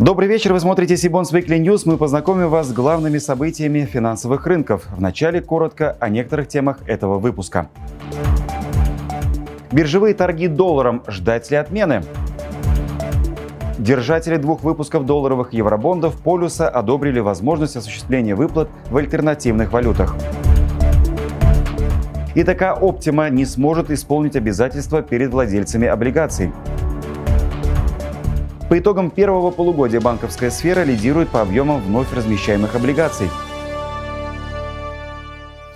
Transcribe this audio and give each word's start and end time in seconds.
Добрый 0.00 0.30
вечер, 0.30 0.54
вы 0.54 0.60
смотрите 0.60 0.96
Сибонс 0.96 1.30
Weekly 1.30 1.58
News. 1.62 1.82
Мы 1.84 1.98
познакомим 1.98 2.48
вас 2.48 2.68
с 2.68 2.72
главными 2.72 3.18
событиями 3.18 3.80
финансовых 3.84 4.46
рынков. 4.46 4.86
Вначале 4.96 5.42
коротко 5.42 5.94
о 6.00 6.08
некоторых 6.08 6.48
темах 6.48 6.78
этого 6.86 7.18
выпуска. 7.18 7.68
Биржевые 9.70 10.14
торги 10.14 10.48
долларом. 10.48 11.02
Ждать 11.06 11.50
ли 11.50 11.58
отмены? 11.58 12.02
Держатели 13.76 14.36
двух 14.36 14.64
выпусков 14.64 15.04
долларовых 15.04 15.52
евробондов 15.52 16.16
полюса 16.22 16.66
одобрили 16.70 17.20
возможность 17.20 17.76
осуществления 17.76 18.34
выплат 18.34 18.70
в 18.88 18.96
альтернативных 18.96 19.70
валютах. 19.70 20.16
И 22.34 22.42
такая 22.42 22.72
Оптима 22.72 23.28
не 23.28 23.44
сможет 23.44 23.90
исполнить 23.90 24.34
обязательства 24.34 25.02
перед 25.02 25.30
владельцами 25.30 25.86
облигаций. 25.86 26.52
По 28.70 28.78
итогам 28.78 29.10
первого 29.10 29.50
полугодия 29.50 30.00
банковская 30.00 30.52
сфера 30.52 30.84
лидирует 30.84 31.28
по 31.30 31.42
объемам 31.42 31.82
вновь 31.82 32.12
размещаемых 32.12 32.76
облигаций– 32.76 33.28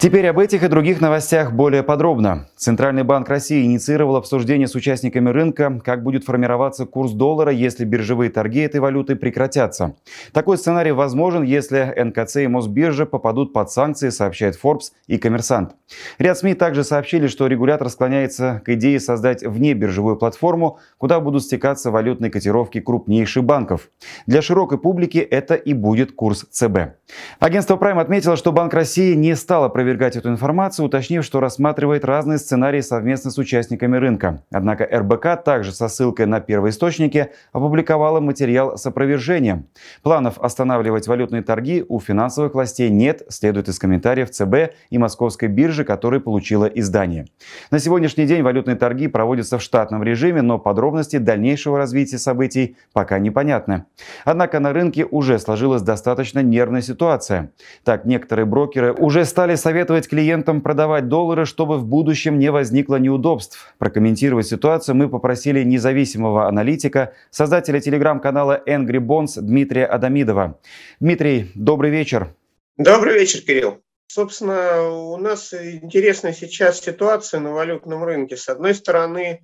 Теперь 0.04 0.26
об 0.26 0.38
этих 0.38 0.62
и 0.62 0.68
других 0.68 1.00
новостях 1.00 1.54
более 1.54 1.82
подробно. 1.82 2.46
Центральный 2.58 3.04
банк 3.04 3.26
России 3.30 3.64
инициировал 3.64 4.16
обсуждение 4.16 4.68
с 4.68 4.74
участниками 4.74 5.30
рынка, 5.30 5.80
как 5.82 6.02
будет 6.02 6.24
формироваться 6.24 6.84
курс 6.84 7.12
доллара, 7.12 7.50
если 7.50 7.86
биржевые 7.86 8.28
торги 8.28 8.60
этой 8.60 8.80
валюты 8.80 9.16
прекратятся. 9.16 9.96
Такой 10.32 10.58
сценарий 10.58 10.92
возможен, 10.92 11.42
если 11.42 11.94
НКЦ 11.96 12.36
и 12.36 12.48
Мосбиржа 12.48 13.06
попадут 13.06 13.54
под 13.54 13.70
санкции, 13.70 14.10
сообщает 14.10 14.60
Forbes 14.62 14.92
и 15.06 15.16
Коммерсант. 15.16 15.74
Ряд 16.18 16.36
СМИ 16.36 16.52
также 16.52 16.84
сообщили, 16.84 17.26
что 17.26 17.46
регулятор 17.46 17.88
склоняется 17.88 18.60
к 18.62 18.68
идее 18.74 19.00
создать 19.00 19.42
внебиржевую 19.42 20.16
платформу, 20.16 20.80
куда 20.98 21.18
будут 21.18 21.44
стекаться 21.44 21.90
валютные 21.90 22.30
котировки 22.30 22.78
крупнейших 22.78 23.42
банков. 23.42 23.88
Для 24.26 24.42
широкой 24.42 24.76
публики 24.76 25.16
это 25.16 25.54
и 25.54 25.72
будет 25.72 26.12
курс 26.12 26.44
ЦБ. 26.50 26.98
Агентство 27.38 27.76
Prime 27.76 28.02
отметило, 28.02 28.36
что 28.36 28.52
Банк 28.52 28.74
России 28.74 29.14
не 29.14 29.34
стало 29.34 29.70
проверять 29.70 29.93
опровергать 29.94 30.16
эту 30.16 30.28
информацию, 30.28 30.86
уточнив, 30.86 31.24
что 31.24 31.38
рассматривает 31.40 32.04
разные 32.04 32.38
сценарии 32.38 32.80
совместно 32.80 33.30
с 33.30 33.38
участниками 33.38 33.96
рынка. 33.96 34.42
Однако 34.50 34.84
РБК 34.84 35.44
также 35.44 35.70
со 35.72 35.88
ссылкой 35.88 36.26
на 36.26 36.40
первоисточники 36.40 37.28
опубликовала 37.52 38.18
материал 38.18 38.76
с 38.76 38.84
опровержением. 38.86 39.66
Планов 40.02 40.38
останавливать 40.40 41.06
валютные 41.06 41.42
торги 41.42 41.84
у 41.88 42.00
финансовых 42.00 42.54
властей 42.54 42.90
нет, 42.90 43.22
следует 43.28 43.68
из 43.68 43.78
комментариев 43.78 44.30
ЦБ 44.30 44.74
и 44.90 44.98
Московской 44.98 45.48
биржи, 45.48 45.84
которые 45.84 46.20
получила 46.20 46.66
издание. 46.66 47.26
На 47.70 47.78
сегодняшний 47.78 48.26
день 48.26 48.42
валютные 48.42 48.76
торги 48.76 49.06
проводятся 49.06 49.58
в 49.58 49.62
штатном 49.62 50.02
режиме, 50.02 50.42
но 50.42 50.58
подробности 50.58 51.18
дальнейшего 51.18 51.78
развития 51.78 52.18
событий 52.18 52.76
пока 52.92 53.20
непонятны. 53.20 53.84
Однако 54.24 54.58
на 54.58 54.72
рынке 54.72 55.04
уже 55.04 55.38
сложилась 55.38 55.82
достаточно 55.82 56.40
нервная 56.42 56.82
ситуация. 56.82 57.52
Так, 57.84 58.06
некоторые 58.06 58.46
брокеры 58.46 58.92
уже 58.92 59.24
стали 59.24 59.54
советовать 59.54 59.73
советовать 59.74 60.08
клиентам 60.08 60.60
продавать 60.60 61.08
доллары, 61.08 61.46
чтобы 61.46 61.78
в 61.78 61.84
будущем 61.84 62.38
не 62.38 62.52
возникло 62.52 62.94
неудобств. 62.94 63.74
Прокомментировать 63.78 64.46
ситуацию 64.46 64.94
мы 64.94 65.08
попросили 65.08 65.64
независимого 65.64 66.46
аналитика, 66.46 67.12
создателя 67.32 67.80
телеграм-канала 67.80 68.62
Angry 68.68 69.00
Bonds 69.00 69.40
Дмитрия 69.40 69.86
Адамидова. 69.86 70.60
Дмитрий, 71.00 71.50
добрый 71.56 71.90
вечер. 71.90 72.36
Добрый 72.76 73.14
вечер, 73.14 73.40
Кирилл. 73.40 73.82
Собственно, 74.06 74.88
у 74.88 75.16
нас 75.16 75.52
интересная 75.52 76.32
сейчас 76.32 76.80
ситуация 76.80 77.40
на 77.40 77.50
валютном 77.50 78.04
рынке. 78.04 78.36
С 78.36 78.48
одной 78.48 78.76
стороны, 78.76 79.42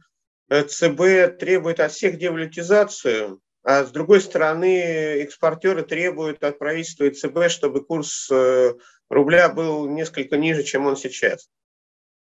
э, 0.48 0.62
ЦБ 0.62 1.40
требует 1.40 1.80
от 1.80 1.90
всех 1.90 2.18
девалютизацию, 2.18 3.40
а 3.62 3.84
с 3.84 3.90
другой 3.90 4.20
стороны, 4.20 4.80
экспортеры 5.22 5.82
требуют 5.82 6.42
от 6.42 6.58
правительства 6.58 7.04
и 7.04 7.10
ЦБ, 7.10 7.48
чтобы 7.50 7.84
курс 7.84 8.28
э, 8.30 8.74
рубля 9.10 9.48
был 9.48 9.88
несколько 9.88 10.36
ниже, 10.36 10.62
чем 10.62 10.86
он 10.86 10.96
сейчас. 10.96 11.50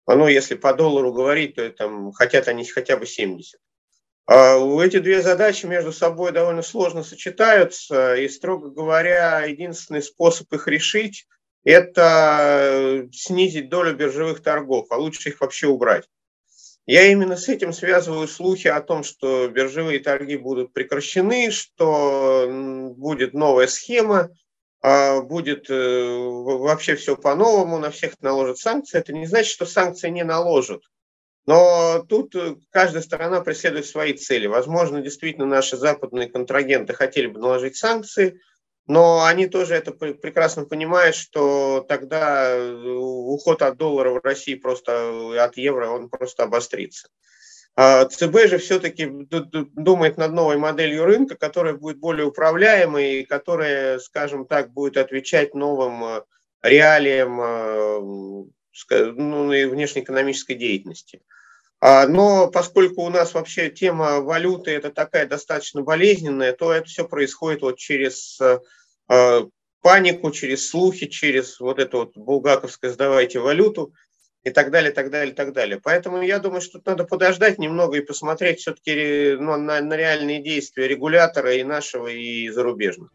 Ну, 0.06 0.26
если 0.26 0.54
по 0.54 0.74
доллару 0.74 1.12
говорить, 1.12 1.54
то 1.54 1.70
там 1.70 2.12
хотят 2.12 2.48
они 2.48 2.64
хотя 2.64 2.96
бы 2.96 3.06
70. 3.06 3.60
А 4.26 4.56
эти 4.82 4.98
две 4.98 5.22
задачи 5.22 5.66
между 5.66 5.92
собой 5.92 6.32
довольно 6.32 6.62
сложно 6.62 7.02
сочетаются, 7.02 8.14
и, 8.16 8.28
строго 8.28 8.70
говоря, 8.70 9.44
единственный 9.44 10.02
способ 10.02 10.52
их 10.52 10.68
решить– 10.68 11.26
это 11.64 13.08
снизить 13.12 13.68
долю 13.68 13.94
биржевых 13.94 14.42
торгов, 14.42 14.86
а 14.90 14.96
лучше 14.96 15.30
их 15.30 15.40
вообще 15.40 15.66
убрать. 15.68 16.08
Я 16.86 17.06
именно 17.06 17.36
с 17.36 17.48
этим 17.48 17.72
связываю 17.72 18.26
слухи 18.26 18.68
о 18.68 18.80
том, 18.80 19.04
что 19.04 19.48
биржевые 19.48 20.00
торги 20.00 20.36
будут 20.36 20.72
прекращены, 20.72 21.50
что 21.50 22.48
будет 22.96 23.34
новая 23.34 23.66
схема, 23.66 24.30
а, 24.82 25.20
будет 25.20 25.68
э, 25.68 25.74
вообще 25.74 26.94
все 26.96 27.16
по-новому, 27.16 27.78
на 27.78 27.90
всех 27.90 28.14
наложат 28.22 28.58
санкции. 28.58 28.98
Это 28.98 29.12
не 29.12 29.26
значит, 29.26 29.52
что 29.52 29.66
санкции 29.66 30.08
не 30.08 30.24
наложат. 30.24 30.82
Но 31.46 32.04
тут 32.08 32.34
э, 32.34 32.56
каждая 32.70 33.02
сторона 33.02 33.42
преследует 33.42 33.86
свои 33.86 34.14
цели. 34.14 34.46
Возможно, 34.46 35.02
действительно 35.02 35.46
наши 35.46 35.76
западные 35.76 36.28
контрагенты 36.28 36.94
хотели 36.94 37.26
бы 37.26 37.40
наложить 37.40 37.76
санкции, 37.76 38.40
но 38.90 39.24
они 39.24 39.46
тоже 39.46 39.76
это 39.76 39.92
прекрасно 39.92 40.64
понимают, 40.64 41.14
что 41.14 41.86
тогда 41.88 42.50
э, 42.50 42.72
уход 42.72 43.62
от 43.62 43.76
доллара 43.76 44.10
в 44.10 44.24
России 44.24 44.56
просто 44.56 45.44
от 45.44 45.56
евро, 45.56 45.90
он 45.90 46.08
просто 46.08 46.42
обострится. 46.42 47.08
А 47.76 48.04
ЦБ 48.06 48.48
же 48.48 48.58
все-таки 48.58 49.06
думает 49.06 50.16
над 50.16 50.32
новой 50.32 50.56
моделью 50.56 51.04
рынка, 51.04 51.36
которая 51.36 51.74
будет 51.74 51.98
более 51.98 52.26
управляемой 52.26 53.20
и 53.20 53.24
которая, 53.24 54.00
скажем 54.00 54.44
так, 54.44 54.72
будет 54.72 54.96
отвечать 54.96 55.54
новым 55.54 56.02
э, 56.02 56.22
реалиям 56.62 57.40
э, 57.40 58.00
ну, 58.00 59.46
внешнеэкономической 59.46 60.56
деятельности. 60.56 61.22
А, 61.80 62.06
но 62.06 62.50
поскольку 62.50 63.02
у 63.02 63.08
нас 63.08 63.34
вообще 63.34 63.70
тема 63.70 64.20
валюты 64.20 64.70
это 64.72 64.90
такая 64.90 65.26
достаточно 65.26 65.82
болезненная, 65.82 66.52
то 66.52 66.72
это 66.72 66.86
все 66.86 67.08
происходит 67.08 67.62
вот 67.62 67.78
через 67.78 68.38
э, 68.40 69.42
панику, 69.80 70.30
через 70.30 70.68
слухи, 70.68 71.06
через 71.06 71.58
вот 71.58 71.78
это 71.78 71.96
вот 71.98 72.16
булгаковское 72.16 72.90
«сдавайте 72.90 73.38
валюту», 73.38 73.94
и 74.42 74.50
так 74.50 74.70
далее, 74.70 74.90
так 74.90 75.10
далее, 75.10 75.34
так 75.34 75.52
далее. 75.52 75.80
Поэтому 75.82 76.22
я 76.22 76.38
думаю, 76.38 76.60
что 76.60 76.78
тут 76.78 76.86
надо 76.86 77.04
подождать 77.04 77.58
немного 77.58 77.98
и 77.98 78.04
посмотреть 78.04 78.60
все-таки 78.60 79.36
ну, 79.38 79.56
на, 79.56 79.80
на 79.80 79.96
реальные 79.96 80.42
действия 80.42 80.88
регулятора 80.88 81.54
и 81.54 81.62
нашего, 81.62 82.06
и 82.08 82.48
зарубежных. 82.48 83.10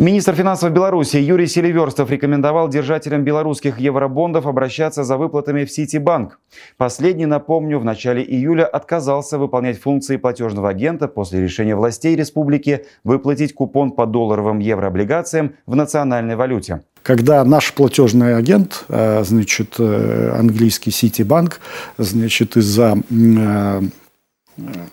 Министр 0.00 0.34
финансов 0.34 0.72
Беларуси 0.72 1.18
Юрий 1.18 1.46
Селиверстов 1.46 2.10
рекомендовал 2.10 2.70
держателям 2.70 3.22
белорусских 3.22 3.78
евробондов 3.78 4.46
обращаться 4.46 5.04
за 5.04 5.18
выплатами 5.18 5.66
в 5.66 5.70
Ситибанк. 5.70 6.38
Последний, 6.78 7.26
напомню, 7.26 7.78
в 7.78 7.84
начале 7.84 8.22
июля 8.22 8.64
отказался 8.64 9.36
выполнять 9.36 9.78
функции 9.78 10.16
платежного 10.16 10.70
агента 10.70 11.06
после 11.06 11.42
решения 11.42 11.76
властей 11.76 12.16
республики 12.16 12.86
выплатить 13.04 13.52
купон 13.52 13.90
по 13.90 14.06
долларовым 14.06 14.60
еврооблигациям 14.60 15.52
в 15.66 15.76
национальной 15.76 16.34
валюте. 16.34 16.80
Когда 17.02 17.44
наш 17.44 17.70
платежный 17.74 18.36
агент, 18.36 18.86
э, 18.88 19.22
значит, 19.22 19.74
э, 19.78 20.32
английский 20.34 20.92
Ситибанк, 20.92 21.60
значит, 21.98 22.56
из-за 22.56 22.96
э, 23.10 23.82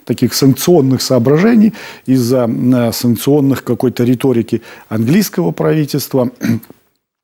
таких 0.05 0.33
санкционных 0.33 1.01
соображений, 1.01 1.73
из-за 2.05 2.49
санкционных 2.93 3.63
какой-то 3.63 4.03
риторики 4.03 4.61
английского 4.89 5.51
правительства 5.51 6.29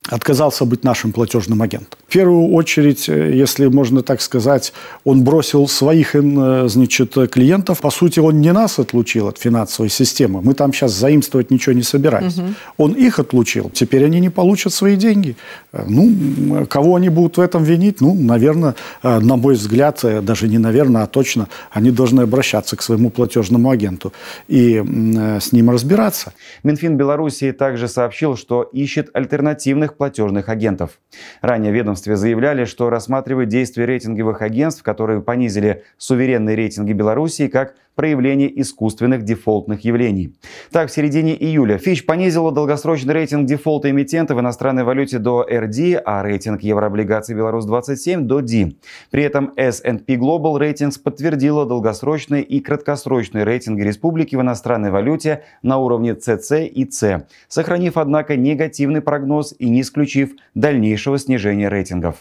отказался 0.10 0.66
быть 0.66 0.84
нашим 0.84 1.12
платежным 1.14 1.62
агентом. 1.62 1.98
В 2.08 2.12
первую 2.12 2.54
очередь, 2.54 3.08
э, 3.08 3.34
если 3.34 3.68
можно 3.68 4.04
так 4.04 4.22
сказать, 4.22 4.74
он 5.06 5.24
бросил 5.24 5.68
своих 5.68 6.16
э, 6.16 6.68
значит, 6.68 7.16
клиентов. 7.32 7.80
По 7.80 7.90
сути, 7.90 8.20
он 8.20 8.42
не 8.42 8.52
нас 8.52 8.80
отлучил 8.80 9.28
от 9.28 9.38
финансовой 9.38 9.90
системы. 9.90 10.42
Мы 10.42 10.54
там 10.54 10.74
сейчас 10.74 10.92
заимствовать 10.92 11.52
ничего 11.52 11.74
не 11.74 11.84
собираемся. 11.84 12.42
Угу. 12.42 12.54
Он 12.78 12.92
их 12.94 13.20
отлучил. 13.20 13.72
Теперь 13.74 14.06
они 14.06 14.20
не 14.20 14.30
получат 14.30 14.74
свои 14.74 14.98
деньги. 14.98 15.38
Э, 15.72 15.86
ну, 15.88 16.66
кого 16.68 16.96
они 16.96 17.10
будут 17.10 17.38
в 17.38 17.42
этом 17.42 17.64
винить? 17.64 18.02
Ну, 18.02 18.14
наверное, 18.14 18.76
на 19.04 19.38
мой 19.38 19.56
взгляд, 19.56 20.04
даже 20.04 20.48
не 20.48 20.58
наверное, 20.58 21.04
а 21.04 21.08
точно, 21.08 21.48
они 21.72 21.92
должны 21.92 22.22
обращаться 22.22 22.76
к 22.76 22.82
своему 22.82 23.10
платежному 23.10 23.70
агенту 23.70 24.12
и 24.48 24.84
с 25.40 25.52
ним 25.52 25.70
разбираться. 25.70 26.34
Минфин 26.64 26.98
Белоруссии 26.98 27.52
также 27.52 27.88
сообщил, 27.88 28.36
что 28.36 28.64
ищет 28.64 29.10
альтернативных 29.14 29.93
крупных 29.94 29.98
платежных 29.98 30.50
агентов. 30.50 31.00
Ранее 31.42 31.72
ведомстве 31.72 32.16
заявляли, 32.16 32.66
что 32.66 32.90
рассматривают 32.90 33.50
действия 33.50 33.86
рейтинговых 33.86 34.42
агентств, 34.42 34.84
которые 34.84 35.22
понизили 35.22 35.84
суверенные 35.98 36.56
рейтинги 36.56 36.94
Белоруссии 36.94 37.48
как 37.48 37.76
проявление 37.96 38.62
искусственных 38.62 39.24
дефолтных 39.24 39.86
явлений. 39.86 40.36
Так, 40.72 40.90
в 40.90 40.94
середине 40.94 41.36
июля 41.36 41.78
Fitch 41.78 42.06
понизила 42.06 42.52
долгосрочный 42.52 43.14
рейтинг 43.14 43.48
дефолта 43.48 43.90
эмитента 43.90 44.36
в 44.36 44.40
иностранной 44.40 44.84
валюте 44.84 45.20
до 45.20 45.46
RD, 45.50 46.02
а 46.06 46.24
рейтинг 46.24 46.62
еврооблигаций 46.62 47.36
Беларусь-27 47.36 48.22
до 48.22 48.42
D. 48.42 48.74
При 49.12 49.24
этом 49.24 49.54
S&P 49.56 50.16
Global 50.16 50.60
Ratings 50.60 51.00
подтвердила 51.02 51.66
долгосрочные 51.66 52.44
и 52.44 52.60
краткосрочные 52.60 53.44
рейтинги 53.44 53.82
республики 53.82 54.36
в 54.36 54.42
иностранной 54.42 54.92
валюте 54.92 55.44
на 55.62 55.78
уровне 55.78 56.12
CC 56.14 56.68
и 56.68 56.90
C, 56.90 57.26
сохранив, 57.48 57.98
однако, 57.98 58.36
негативный 58.36 59.02
прогноз 59.02 59.54
и 59.58 59.70
не 59.70 59.82
исключив 59.82 60.32
дальнейшего 60.56 61.18
снижения 61.18 61.70
рейтингов. 61.70 62.18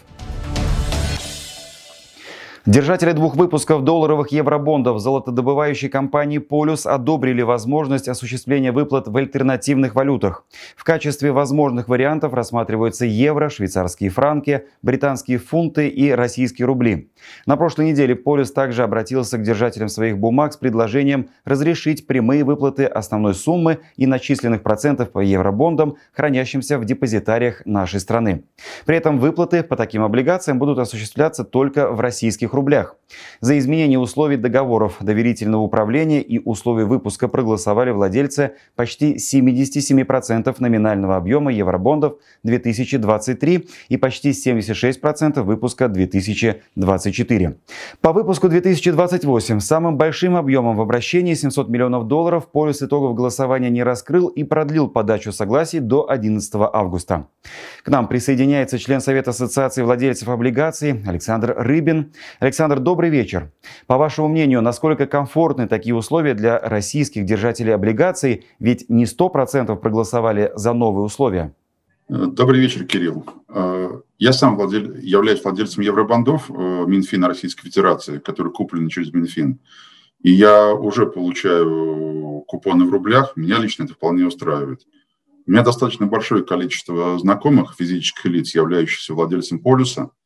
Держатели 2.65 3.11
двух 3.11 3.35
выпусков 3.35 3.83
долларовых 3.83 4.29
евробондов 4.31 5.01
золотодобывающей 5.01 5.89
компании 5.89 6.37
«Полюс» 6.37 6.85
одобрили 6.85 7.41
возможность 7.41 8.07
осуществления 8.07 8.71
выплат 8.71 9.09
в 9.09 9.17
альтернативных 9.17 9.95
валютах. 9.95 10.45
В 10.77 10.85
качестве 10.85 11.33
возможных 11.33 11.89
вариантов 11.89 12.33
рассматриваются 12.33 13.05
евро, 13.05 13.49
швейцарские 13.49 14.11
франки, 14.11 14.63
британские 14.81 15.39
фунты 15.39 15.89
и 15.89 16.11
российские 16.11 16.65
рубли. 16.65 17.11
На 17.45 17.57
прошлой 17.57 17.87
неделе 17.91 18.15
«Полюс» 18.15 18.53
также 18.53 18.83
обратился 18.83 19.37
к 19.37 19.43
держателям 19.43 19.89
своих 19.89 20.17
бумаг 20.17 20.53
с 20.53 20.55
предложением 20.55 21.27
разрешить 21.43 22.07
прямые 22.07 22.45
выплаты 22.45 22.85
основной 22.85 23.33
суммы 23.33 23.79
и 23.97 24.07
начисленных 24.07 24.63
процентов 24.63 25.11
по 25.11 25.19
евробондам, 25.19 25.97
хранящимся 26.13 26.79
в 26.79 26.85
депозитариях 26.85 27.65
нашей 27.65 27.99
страны. 27.99 28.45
При 28.85 28.95
этом 28.95 29.19
выплаты 29.19 29.63
по 29.63 29.75
таким 29.75 30.01
облигациям 30.03 30.59
будут 30.59 30.79
осуществляться 30.79 31.43
только 31.43 31.91
в 31.91 31.99
российских 31.99 32.52
российских 32.53 32.55
рублях. 32.55 32.95
За 33.41 33.57
изменение 33.57 33.99
условий 33.99 34.37
договоров 34.37 34.97
доверительного 35.01 35.61
управления 35.61 36.21
и 36.21 36.39
условий 36.39 36.85
выпуска 36.85 37.27
проголосовали 37.27 37.91
владельцы 37.91 38.53
почти 38.75 39.15
77% 39.15 40.55
номинального 40.59 41.15
объема 41.15 41.51
евробондов 41.51 42.15
2023 42.43 43.67
и 43.89 43.97
почти 43.97 44.31
76% 44.31 45.41
выпуска 45.41 45.89
2024. 45.89 47.57
По 48.01 48.13
выпуску 48.13 48.49
2028 48.49 49.59
самым 49.59 49.97
большим 49.97 50.35
объемом 50.35 50.77
в 50.77 50.81
обращении 50.81 51.33
700 51.33 51.69
миллионов 51.69 52.07
долларов 52.07 52.47
полюс 52.51 52.81
итогов 52.81 53.15
голосования 53.15 53.69
не 53.69 53.83
раскрыл 53.83 54.27
и 54.27 54.43
продлил 54.43 54.87
подачу 54.87 55.31
согласий 55.31 55.79
до 55.79 56.09
11 56.09 56.51
августа. 56.55 57.27
К 57.83 57.89
нам 57.89 58.07
присоединяется 58.07 58.79
член 58.79 59.01
Совета 59.01 59.31
Ассоциации 59.31 59.81
владельцев 59.81 60.29
облигаций 60.29 61.01
Александр 61.05 61.53
Рыбин. 61.57 62.13
Александр, 62.43 62.81
добрый 62.81 63.09
вечер. 63.09 63.53
По 63.87 63.97
вашему 63.97 64.27
мнению, 64.27 64.61
насколько 64.61 65.07
комфортны 65.07 65.65
такие 65.65 65.95
условия 65.95 66.33
для 66.33 66.59
российских 66.59 67.23
держателей 67.23 67.73
облигаций? 67.73 68.43
Ведь 68.59 68.89
не 68.89 69.05
100% 69.05 69.73
проголосовали 69.77 70.51
за 70.53 70.73
новые 70.73 71.05
условия. 71.05 71.55
Добрый 72.09 72.59
вечер, 72.59 72.83
Кирилл. 72.83 73.25
Э, 73.47 73.91
я 74.19 74.33
сам 74.33 74.57
владель, 74.57 74.99
являюсь 75.01 75.41
владельцем 75.41 75.83
евробандов 75.83 76.51
э, 76.51 76.53
Минфина 76.85 77.29
Российской 77.29 77.63
Федерации, 77.69 78.17
которые 78.17 78.51
куплены 78.51 78.89
через 78.89 79.13
Минфин. 79.13 79.61
И 80.21 80.33
я 80.33 80.73
уже 80.73 81.05
получаю 81.05 82.43
купоны 82.45 82.83
в 82.83 82.91
рублях. 82.91 83.37
Меня 83.37 83.57
лично 83.57 83.85
это 83.85 83.93
вполне 83.93 84.25
устраивает. 84.25 84.81
У 85.47 85.51
меня 85.51 85.63
достаточно 85.63 86.07
большое 86.07 86.43
количество 86.43 87.17
знакомых 87.19 87.75
физических 87.79 88.25
лиц, 88.25 88.53
являющихся 88.53 89.13
владельцем 89.13 89.59
полюса– 89.59 90.09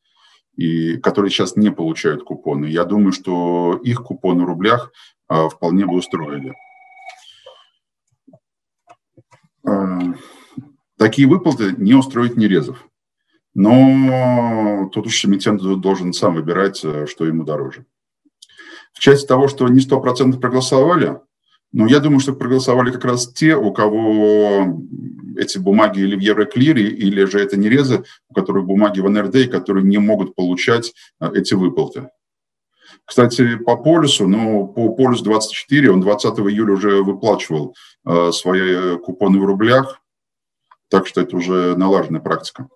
и 0.58 0.96
которые 0.96 1.30
сейчас 1.30 1.54
не 1.54 1.70
получают 1.70 2.24
купоны. 2.24 2.66
Я 2.66 2.84
думаю, 2.84 3.12
что 3.12 3.80
их 3.84 4.02
купоны 4.02 4.42
в 4.42 4.48
рублях 4.48 4.92
а, 5.28 5.48
вполне 5.48 5.86
бы 5.86 5.94
устроили. 5.94 6.52
А, 9.64 10.00
такие 10.96 11.28
выплаты 11.28 11.74
не 11.78 11.94
устроить 11.94 12.36
Нерезов. 12.36 12.84
Но 13.54 14.90
тут 14.92 15.06
уж 15.06 15.24
эмитент 15.24 15.62
должен 15.62 16.12
сам 16.12 16.34
выбирать, 16.34 16.84
э, 16.84 17.06
что 17.06 17.24
ему 17.24 17.44
дороже. 17.44 17.86
В 18.92 18.98
части 18.98 19.28
того, 19.28 19.46
что 19.46 19.68
не 19.68 19.80
100% 19.80 20.40
проголосовали, 20.40 21.20
но 21.72 21.86
я 21.86 22.00
думаю, 22.00 22.20
что 22.20 22.32
проголосовали 22.32 22.90
как 22.90 23.04
раз 23.04 23.32
те, 23.32 23.54
у 23.54 23.72
кого 23.72 24.80
эти 25.36 25.58
бумаги 25.58 26.00
или 26.00 26.16
в 26.16 26.20
Евроклире, 26.20 26.88
или 26.88 27.24
же 27.24 27.40
это 27.40 27.56
не 27.56 27.68
резы, 27.68 28.04
у 28.28 28.34
которых 28.34 28.66
бумаги 28.66 29.00
в 29.00 29.08
НРД, 29.08 29.50
которые 29.50 29.84
не 29.84 29.98
могут 29.98 30.34
получать 30.34 30.94
э, 31.20 31.30
эти 31.34 31.54
выплаты. 31.54 32.08
Кстати, 33.04 33.56
по 33.56 33.76
полюсу, 33.76 34.26
ну, 34.26 34.66
по 34.66 34.94
полюс 34.94 35.22
24, 35.22 35.90
он 35.90 36.00
20 36.00 36.38
июля 36.40 36.72
уже 36.72 37.02
выплачивал 37.02 37.74
э, 38.06 38.32
свои 38.32 38.98
купоны 38.98 39.38
в 39.38 39.44
рублях, 39.44 40.00
так 40.88 41.06
что 41.06 41.20
это 41.20 41.36
уже 41.36 41.76
налаженная 41.76 42.20
практика. 42.20 42.68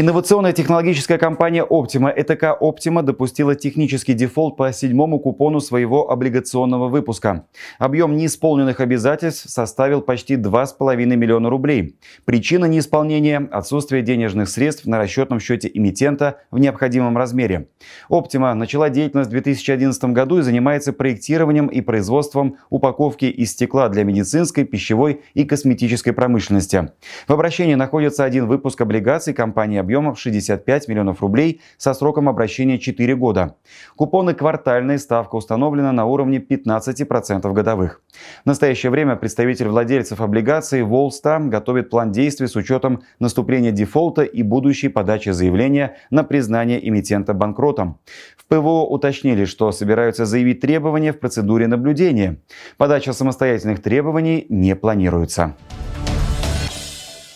Инновационная 0.00 0.54
технологическая 0.54 1.18
компания 1.18 1.62
Optima 1.62 2.10
ЭТК 2.10 2.56
Optima 2.58 3.02
допустила 3.02 3.54
технический 3.54 4.14
дефолт 4.14 4.56
по 4.56 4.72
седьмому 4.72 5.18
купону 5.20 5.60
своего 5.60 6.10
облигационного 6.10 6.88
выпуска. 6.88 7.44
Объем 7.78 8.16
неисполненных 8.16 8.80
обязательств 8.80 9.50
составил 9.50 10.00
почти 10.00 10.36
2,5 10.36 11.04
миллиона 11.04 11.50
рублей. 11.50 11.98
Причина 12.24 12.64
неисполнения– 12.64 13.46
отсутствие 13.52 14.00
денежных 14.00 14.48
средств 14.48 14.86
на 14.86 14.96
расчетном 14.96 15.38
счете 15.38 15.70
эмитента 15.70 16.38
в 16.50 16.58
необходимом 16.58 17.18
размере. 17.18 17.68
Optima 18.08 18.54
начала 18.54 18.88
деятельность 18.88 19.28
в 19.28 19.32
2011 19.32 20.02
году 20.14 20.38
и 20.38 20.42
занимается 20.42 20.94
проектированием 20.94 21.66
и 21.66 21.82
производством 21.82 22.56
упаковки 22.70 23.26
из 23.26 23.50
стекла 23.50 23.90
для 23.90 24.04
медицинской, 24.04 24.64
пищевой 24.64 25.20
и 25.34 25.44
косметической 25.44 26.14
промышленности. 26.14 26.90
В 27.28 27.34
обращении 27.34 27.74
находится 27.74 28.24
один 28.24 28.46
выпуск 28.46 28.80
облигаций 28.80 29.34
компании 29.34 29.89
объемом 29.90 30.14
65 30.14 30.88
миллионов 30.88 31.20
рублей 31.20 31.60
со 31.76 31.94
сроком 31.94 32.28
обращения 32.28 32.78
4 32.78 33.16
года. 33.16 33.56
Купоны 33.96 34.34
квартальные, 34.34 34.98
ставка 34.98 35.34
установлена 35.34 35.90
на 35.90 36.04
уровне 36.04 36.38
15% 36.38 37.52
годовых. 37.52 38.00
В 38.44 38.46
настоящее 38.46 38.90
время 38.90 39.16
представитель 39.16 39.68
владельцев 39.68 40.20
облигаций 40.20 40.82
Волста 40.82 41.40
готовит 41.40 41.90
план 41.90 42.12
действий 42.12 42.46
с 42.46 42.54
учетом 42.54 43.02
наступления 43.18 43.72
дефолта 43.72 44.22
и 44.22 44.42
будущей 44.44 44.88
подачи 44.88 45.30
заявления 45.30 45.96
на 46.10 46.22
признание 46.22 46.88
эмитента 46.88 47.34
банкротом. 47.34 47.98
В 48.36 48.46
ПВО 48.46 48.86
уточнили, 48.86 49.44
что 49.44 49.72
собираются 49.72 50.24
заявить 50.24 50.60
требования 50.60 51.12
в 51.12 51.18
процедуре 51.18 51.66
наблюдения. 51.66 52.36
Подача 52.76 53.12
самостоятельных 53.12 53.82
требований 53.82 54.46
не 54.48 54.76
планируется. 54.76 55.56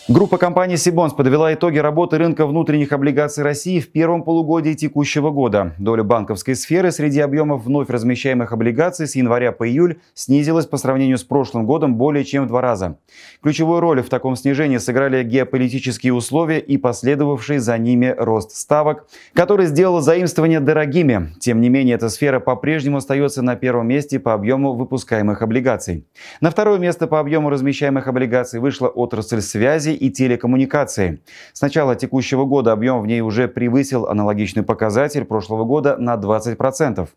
Группа 0.07 0.37
компаний 0.37 0.77
Сибонс 0.77 1.13
подвела 1.13 1.51
итоги 1.55 1.79
работы 1.79 2.19
рынка 2.19 2.45
внутренних 2.45 2.91
облигаций 2.91 3.43
России 3.43 3.79
в 3.79 3.91
первом 3.91 4.21
полугодии 4.21 4.73
текущего 4.73 5.31
года. 5.31 5.73
Доля 5.79 6.03
банковской 6.03 6.55
сферы 6.55 6.91
среди 6.91 7.19
объемов 7.21 7.63
вновь 7.63 7.89
размещаемых 7.89 8.51
облигаций 8.51 9.07
с 9.07 9.15
января 9.15 9.51
по 9.51 9.67
июль 9.67 9.97
снизилась 10.13 10.67
по 10.67 10.77
сравнению 10.77 11.17
с 11.17 11.23
прошлым 11.23 11.65
годом 11.65 11.95
более 11.95 12.23
чем 12.23 12.43
в 12.43 12.47
два 12.49 12.61
раза. 12.61 12.99
Ключевую 13.41 13.79
роль 13.79 14.03
в 14.03 14.09
таком 14.09 14.35
снижении 14.35 14.77
сыграли 14.77 15.23
геополитические 15.23 16.13
условия 16.13 16.59
и 16.59 16.77
последовавший 16.77 17.57
за 17.57 17.75
ними 17.79 18.13
рост 18.15 18.51
ставок, 18.51 19.07
который 19.33 19.65
сделал 19.65 20.01
заимствования 20.01 20.59
дорогими. 20.59 21.33
Тем 21.39 21.61
не 21.61 21.69
менее, 21.69 21.95
эта 21.95 22.09
сфера 22.09 22.39
по-прежнему 22.39 22.97
остается 22.97 23.41
на 23.41 23.55
первом 23.55 23.87
месте 23.87 24.19
по 24.19 24.35
объему 24.35 24.73
выпускаемых 24.73 25.41
облигаций. 25.41 26.05
На 26.41 26.51
второе 26.51 26.77
место 26.77 27.07
по 27.07 27.19
объему 27.19 27.49
размещаемых 27.49 28.07
облигаций 28.07 28.59
вышла 28.59 28.87
отрасль 28.87 29.41
связи 29.41 29.94
и 29.95 30.09
телекоммуникации. 30.09 31.21
С 31.53 31.61
начала 31.61 31.95
текущего 31.95 32.45
года 32.45 32.71
объем 32.71 33.01
в 33.01 33.07
ней 33.07 33.21
уже 33.21 33.47
превысил 33.47 34.05
аналогичный 34.05 34.63
показатель 34.63 35.25
прошлого 35.25 35.63
года 35.63 35.97
на 35.97 36.15
20%. 36.15 37.07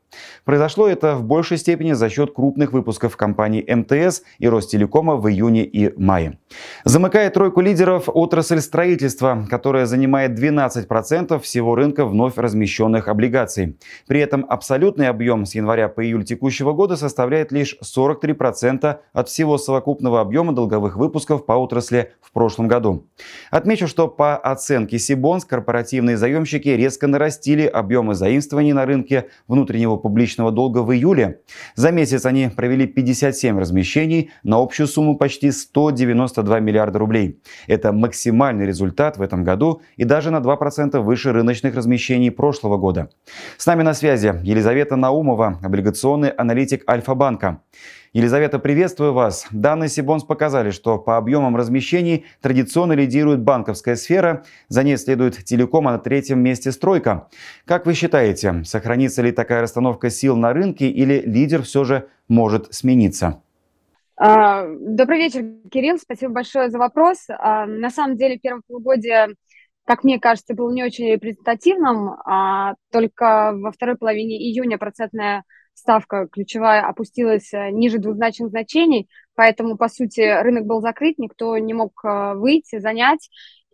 Произошло 0.44 0.88
это 0.88 1.14
в 1.14 1.24
большей 1.24 1.58
степени 1.58 1.92
за 1.92 2.08
счет 2.08 2.32
крупных 2.34 2.72
выпусков 2.72 3.16
компаний 3.16 3.64
МТС 3.68 4.22
и 4.38 4.48
Ростелекома 4.48 5.16
в 5.16 5.28
июне 5.28 5.64
и 5.64 5.92
мае. 6.00 6.38
Замыкает 6.84 7.34
тройку 7.34 7.60
лидеров 7.60 8.04
отрасль 8.06 8.60
строительства, 8.60 9.46
которая 9.50 9.86
занимает 9.86 10.38
12% 10.38 11.40
всего 11.40 11.74
рынка 11.74 12.04
вновь 12.06 12.36
размещенных 12.36 13.08
облигаций. 13.08 13.76
При 14.06 14.20
этом 14.20 14.46
абсолютный 14.48 15.08
объем 15.08 15.44
с 15.44 15.54
января 15.54 15.88
по 15.88 16.04
июль 16.04 16.24
текущего 16.24 16.72
года 16.72 16.96
составляет 16.96 17.52
лишь 17.52 17.76
43% 17.82 18.98
от 19.12 19.28
всего 19.28 19.58
совокупного 19.58 20.20
объема 20.20 20.52
долговых 20.52 20.96
выпусков 20.96 21.44
по 21.44 21.52
отрасли 21.52 22.12
в 22.20 22.32
прошлом 22.32 22.67
году. 22.68 23.08
Отмечу, 23.50 23.88
что 23.88 24.08
по 24.08 24.36
оценке 24.36 24.98
Сибонс 24.98 25.44
корпоративные 25.44 26.16
заемщики 26.16 26.68
резко 26.68 27.06
нарастили 27.06 27.66
объемы 27.66 28.14
заимствований 28.14 28.72
на 28.72 28.86
рынке 28.86 29.28
внутреннего 29.46 29.96
публичного 29.96 30.52
долга 30.52 30.82
в 30.82 30.92
июле. 30.92 31.40
За 31.74 31.90
месяц 31.90 32.26
они 32.26 32.50
провели 32.54 32.86
57 32.86 33.58
размещений 33.58 34.30
на 34.42 34.58
общую 34.58 34.86
сумму 34.86 35.16
почти 35.16 35.50
192 35.50 36.60
миллиарда 36.60 36.98
рублей. 36.98 37.40
Это 37.66 37.92
максимальный 37.92 38.66
результат 38.66 39.16
в 39.16 39.22
этом 39.22 39.44
году 39.44 39.82
и 39.96 40.04
даже 40.04 40.30
на 40.30 40.38
2% 40.38 41.00
выше 41.00 41.32
рыночных 41.32 41.74
размещений 41.74 42.30
прошлого 42.30 42.76
года. 42.76 43.10
С 43.56 43.66
нами 43.66 43.82
на 43.82 43.94
связи 43.94 44.34
Елизавета 44.42 44.96
Наумова, 44.96 45.58
облигационный 45.62 46.30
аналитик 46.30 46.88
Альфа-банка. 46.88 47.60
Елизавета, 48.14 48.58
приветствую 48.58 49.12
вас. 49.12 49.46
Данные 49.50 49.90
Сибонс 49.90 50.24
показали, 50.24 50.70
что 50.70 50.98
по 50.98 51.18
объемам 51.18 51.56
размещений 51.56 52.24
традиционно 52.40 52.94
лидирует 52.94 53.42
банковская 53.42 53.96
сфера, 53.96 54.44
за 54.68 54.82
ней 54.82 54.96
следует 54.96 55.44
телеком, 55.44 55.88
а 55.88 55.92
на 55.92 55.98
третьем 55.98 56.40
месте 56.40 56.72
стройка. 56.72 57.28
Как 57.66 57.84
вы 57.84 57.92
считаете, 57.92 58.64
сохранится 58.64 59.20
ли 59.20 59.30
такая 59.30 59.60
расстановка 59.60 60.08
сил 60.08 60.36
на 60.36 60.54
рынке 60.54 60.88
или 60.88 61.20
лидер 61.20 61.62
все 61.62 61.84
же 61.84 62.08
может 62.28 62.72
смениться? 62.72 63.42
А, 64.16 64.66
добрый 64.66 65.18
вечер, 65.18 65.44
Кирилл. 65.70 65.98
Спасибо 65.98 66.32
большое 66.32 66.70
за 66.70 66.78
вопрос. 66.78 67.26
А, 67.28 67.66
на 67.66 67.90
самом 67.90 68.16
деле, 68.16 68.38
первое 68.38 68.62
полугодие, 68.66 69.34
как 69.84 70.02
мне 70.02 70.18
кажется, 70.18 70.54
было 70.54 70.72
не 70.72 70.82
очень 70.82 71.12
репрезентативным. 71.12 72.16
А, 72.24 72.74
только 72.90 73.52
во 73.54 73.70
второй 73.70 73.96
половине 73.96 74.38
июня 74.38 74.78
процентная 74.78 75.44
ставка 75.78 76.28
ключевая 76.30 76.82
опустилась 76.82 77.52
э, 77.52 77.70
ниже 77.70 77.98
двузначных 77.98 78.50
значений, 78.50 79.08
поэтому, 79.34 79.76
по 79.76 79.88
сути, 79.88 80.20
рынок 80.20 80.66
был 80.66 80.80
закрыт, 80.80 81.18
никто 81.18 81.56
не 81.58 81.74
мог 81.74 81.92
э, 82.04 82.34
выйти, 82.34 82.78
занять 82.78 83.28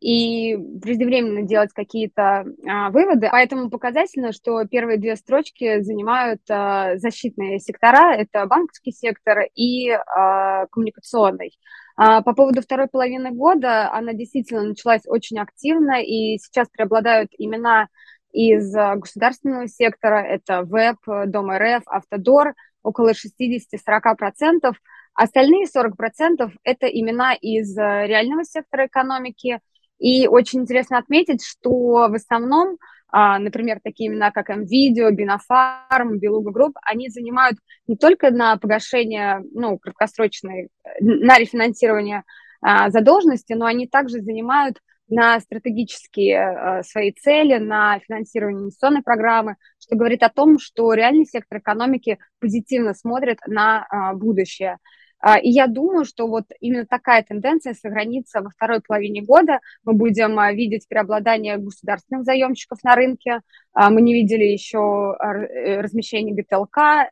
и 0.05 0.55
преждевременно 0.83 1.43
делать 1.43 1.73
какие-то 1.73 2.45
а, 2.69 2.91
выводы. 2.91 3.29
Поэтому 3.33 3.71
показательно, 3.71 4.33
что 4.33 4.63
первые 4.67 4.99
две 4.99 5.17
строчки 5.17 5.81
занимают 5.81 6.43
а, 6.51 6.99
защитные 6.99 7.59
сектора. 7.59 8.15
Это 8.15 8.45
банковский 8.45 8.93
сектор 8.93 9.45
и 9.55 9.89
а, 9.91 10.67
коммуникационный. 10.67 11.59
По 11.97 12.35
поводу 12.35 12.61
второй 12.61 12.89
половины 12.89 13.31
года, 13.31 13.89
она 13.93 14.15
действительно 14.15 14.65
началась 14.65 15.03
очень 15.07 15.39
активно, 15.39 16.03
и 16.03 16.39
сейчас 16.39 16.69
преобладают 16.69 17.31
имена 17.39 17.87
из 18.35 18.75
э, 18.75 18.97
государственного 18.97 19.69
сектора. 19.69 20.17
Это 20.17 20.63
ВЭБ, 20.65 20.99
Дом 21.29 21.51
РФ, 21.51 21.85
Автодор, 21.87 22.55
около 22.83 23.13
60-40%. 23.13 24.75
Остальные 25.15 25.67
40% 25.75 26.51
это 26.65 26.87
имена 26.87 27.35
из 27.35 27.79
э, 27.79 28.07
реального 28.07 28.45
сектора 28.45 28.87
экономики. 28.87 29.61
И 30.01 30.27
очень 30.27 30.63
интересно 30.63 30.99
отметить, 30.99 31.45
что 31.45 31.71
в 31.71 32.15
основном, 32.15 32.79
а, 33.09 33.39
например, 33.39 33.79
такие 33.83 34.11
имена, 34.11 34.33
как 34.33 34.51
NVIDIA, 34.51 35.13
Бинофарм, 35.13 36.19
Белуга 36.19 36.51
Групп, 36.51 36.77
они 36.83 37.09
занимают 37.11 37.57
не 37.87 37.97
только 37.97 38.33
на 38.33 38.57
погашение, 38.57 39.45
ну, 39.53 39.79
краткосрочной, 39.79 40.65
э, 40.65 40.89
на 41.01 41.39
рефинансирование 41.39 42.25
а, 42.61 42.91
задолженности, 42.91 43.53
но 43.53 43.67
они 43.67 43.87
также 43.87 44.21
занимают 44.21 44.79
на 45.09 45.39
стратегические 45.41 46.37
э, 46.37 46.83
свои 46.83 47.13
цели, 47.13 47.59
на 47.59 47.99
финансирование 48.01 48.63
инвестиционной 48.63 49.03
программы, 49.03 49.57
что 49.79 49.97
говорит 49.97 50.23
о 50.23 50.31
том, 50.31 50.59
что 50.59 50.93
реальный 50.95 51.27
сектор 51.27 51.59
экономики 51.59 52.19
позитивно 52.41 52.95
смотрит 52.95 53.39
на 53.47 53.87
э, 53.87 54.17
будущее. 54.17 54.79
А, 55.21 55.39
и 55.39 55.49
я 55.49 55.67
думаю, 55.69 56.05
что 56.05 56.27
вот 56.27 56.45
именно 56.61 56.85
такая 56.87 57.23
тенденция 57.23 57.75
сохранится 57.75 58.43
во 58.43 58.51
второй 58.51 58.81
половине 58.81 59.23
года. 59.23 59.61
Мы 59.85 59.95
будем 59.95 60.39
э, 60.39 60.55
видеть 60.55 60.87
преобладание 60.89 61.57
государственных 61.57 62.25
заемщиков 62.25 62.83
на 62.83 62.95
рынке. 62.95 63.41
А, 63.73 63.91
мы 63.91 64.03
не 64.03 64.15
видели 64.15 64.45
еще 64.45 65.17
размещение 65.19 66.35
ГТЛК, 66.35 67.11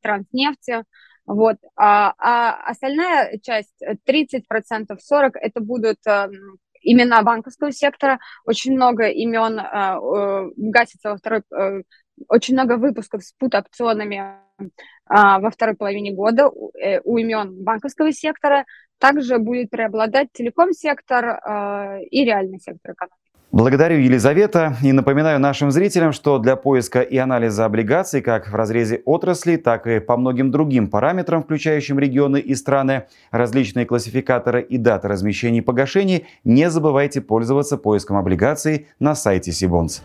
Транснефти. 0.00 0.84
Вот. 1.24 1.56
А, 1.76 2.14
а 2.18 2.70
остальная 2.70 3.38
часть, 3.38 3.80
30%, 4.08 4.42
40% 5.12 5.30
это 5.34 5.60
будут 5.60 5.98
имена 6.86 7.22
банковского 7.22 7.72
сектора, 7.72 8.18
очень 8.44 8.74
много 8.74 9.08
имен 9.08 9.58
э, 9.58 10.50
гасится 10.56 11.10
во 11.10 11.16
второй, 11.16 11.42
э, 11.52 11.82
очень 12.28 12.54
много 12.54 12.76
выпусков 12.76 13.24
с 13.24 13.32
пут-опционами 13.32 14.38
э, 14.58 14.64
во 15.06 15.50
второй 15.50 15.74
половине 15.74 16.12
года 16.12 16.48
у, 16.48 16.70
э, 16.78 17.00
у 17.04 17.16
имен 17.18 17.62
банковского 17.62 18.12
сектора. 18.12 18.64
Также 18.98 19.38
будет 19.38 19.70
преобладать 19.70 20.28
телеком-сектор 20.32 21.24
э, 21.24 22.04
и 22.10 22.24
реальный 22.24 22.60
сектор 22.60 22.92
экономики. 22.92 23.25
Благодарю, 23.52 23.98
Елизавета. 23.98 24.76
И 24.82 24.92
напоминаю 24.92 25.38
нашим 25.38 25.70
зрителям, 25.70 26.12
что 26.12 26.38
для 26.38 26.56
поиска 26.56 27.00
и 27.00 27.16
анализа 27.16 27.64
облигаций 27.64 28.20
как 28.20 28.48
в 28.48 28.54
разрезе 28.54 29.02
отрасли, 29.04 29.56
так 29.56 29.86
и 29.86 30.00
по 30.00 30.16
многим 30.16 30.50
другим 30.50 30.88
параметрам, 30.88 31.42
включающим 31.42 31.98
регионы 31.98 32.38
и 32.38 32.54
страны, 32.54 33.04
различные 33.30 33.86
классификаторы 33.86 34.62
и 34.62 34.78
даты 34.78 35.08
размещений 35.08 35.60
и 35.60 35.62
погашений, 35.62 36.26
не 36.44 36.68
забывайте 36.70 37.20
пользоваться 37.20 37.78
поиском 37.78 38.16
облигаций 38.16 38.88
на 38.98 39.14
сайте 39.14 39.52
Сибонс. 39.52 40.02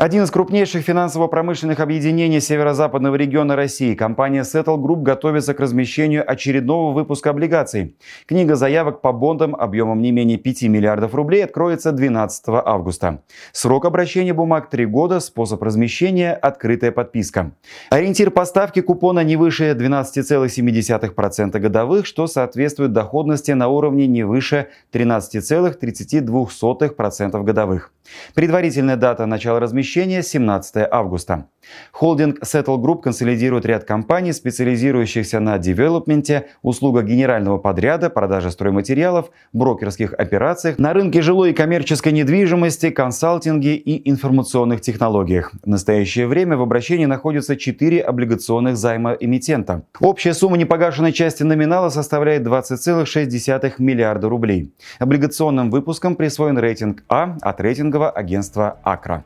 Один 0.00 0.22
из 0.22 0.30
крупнейших 0.30 0.82
финансово-промышленных 0.82 1.78
объединений 1.78 2.40
северо-западного 2.40 3.16
региона 3.16 3.54
России, 3.54 3.94
компания 3.94 4.44
Settle 4.44 4.78
Group 4.78 5.02
готовится 5.02 5.52
к 5.52 5.60
размещению 5.60 6.24
очередного 6.26 6.94
выпуска 6.94 7.28
облигаций. 7.28 7.96
Книга 8.24 8.56
заявок 8.56 9.02
по 9.02 9.12
бондам 9.12 9.54
объемом 9.54 10.00
не 10.00 10.10
менее 10.10 10.38
5 10.38 10.62
миллиардов 10.62 11.14
рублей 11.14 11.44
откроется 11.44 11.92
12 11.92 12.44
августа. 12.48 13.20
Срок 13.52 13.84
обращения 13.84 14.32
бумаг 14.32 14.70
3 14.70 14.86
года, 14.86 15.20
способ 15.20 15.62
размещения– 15.62 16.32
открытая 16.42 16.92
подписка. 16.92 17.52
Ориентир 17.90 18.30
поставки 18.30 18.80
купона 18.80 19.22
не 19.22 19.36
выше 19.36 19.76
12,7% 19.78 21.58
годовых, 21.58 22.06
что 22.06 22.26
соответствует 22.26 22.94
доходности 22.94 23.50
на 23.50 23.68
уровне 23.68 24.06
не 24.06 24.22
выше 24.22 24.68
13,32% 24.94 27.44
годовых. 27.44 27.92
Предварительная 28.34 28.96
дата 28.96 29.26
начала 29.26 29.60
размещения– 29.60 30.22
17 30.22 30.86
августа. 30.90 31.46
Холдинг 31.92 32.40
Settle 32.42 32.78
Group 32.78 33.02
консолидирует 33.02 33.66
ряд 33.66 33.84
компаний, 33.84 34.32
специализирующихся 34.32 35.40
на 35.40 35.58
девелопменте, 35.58 36.46
услугах 36.62 37.04
генерального 37.04 37.58
подряда, 37.58 38.10
продаже 38.10 38.50
стройматериалов, 38.50 39.30
брокерских 39.52 40.14
операциях, 40.14 40.78
на 40.78 40.92
рынке 40.92 41.22
жилой 41.22 41.50
и 41.50 41.54
коммерческой 41.54 42.12
недвижимости, 42.12 42.90
консалтинге 42.90 43.76
и 43.76 44.10
информационных 44.10 44.80
технологиях. 44.80 45.52
В 45.62 45.66
настоящее 45.66 46.26
время 46.26 46.56
в 46.56 46.62
обращении 46.62 47.06
находятся 47.06 47.56
4 47.56 48.00
облигационных 48.00 48.76
займа 48.76 49.16
эмитента. 49.18 49.82
Общая 50.00 50.34
сумма 50.34 50.56
непогашенной 50.56 51.12
части 51.12 51.42
номинала 51.42 51.90
составляет 51.90 52.46
20,6 52.46 53.74
миллиарда 53.78 54.28
рублей. 54.28 54.72
Облигационным 54.98 55.70
выпуском 55.70 56.16
присвоен 56.16 56.58
рейтинг 56.58 57.04
А 57.08 57.36
от 57.42 57.60
рейтингового 58.00 58.10
агентства 58.10 58.78
«Акра». 58.82 59.24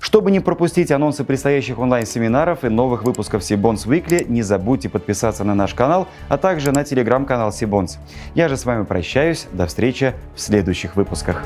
Чтобы 0.00 0.30
не 0.30 0.40
пропустить 0.40 0.90
анонсы 0.90 1.24
предстоящих 1.24 1.78
онлайн-семинаров 1.78 2.62
и 2.64 2.68
новых 2.68 3.04
выпусков 3.04 3.42
Сибонс 3.42 3.86
Weekly, 3.86 4.26
не 4.28 4.42
забудьте 4.42 4.90
подписаться 4.90 5.44
на 5.44 5.54
наш 5.54 5.72
канал, 5.72 6.08
а 6.28 6.36
также 6.36 6.72
на 6.72 6.84
телеграм-канал 6.84 7.52
Сибонс. 7.52 7.98
Я 8.34 8.48
же 8.48 8.58
с 8.58 8.66
вами 8.66 8.84
прощаюсь. 8.84 9.46
До 9.52 9.66
встречи 9.66 10.12
в 10.36 10.40
следующих 10.40 10.96
выпусках. 10.96 11.42